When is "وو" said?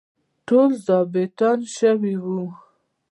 2.23-2.43